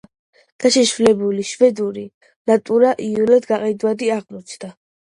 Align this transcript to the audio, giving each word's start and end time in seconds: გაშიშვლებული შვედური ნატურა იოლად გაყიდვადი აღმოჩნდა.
გაშიშვლებული 0.63 1.45
შვედური 1.51 2.07
ნატურა 2.53 2.97
იოლად 3.11 3.51
გაყიდვადი 3.55 4.13
აღმოჩნდა. 4.19 4.75